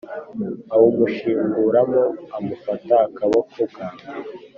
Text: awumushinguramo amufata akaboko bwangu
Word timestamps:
awumushinguramo 0.73 2.01
amufata 2.37 2.95
akaboko 3.07 3.57
bwangu 3.69 4.05